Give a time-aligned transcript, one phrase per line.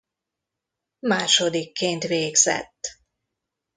[0.99, 2.99] Másodikként végzett.